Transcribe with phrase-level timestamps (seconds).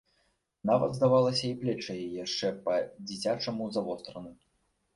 [0.69, 4.37] Нават, здавалася, і плечы яе яшчэ па-дзіцячаму завостраны.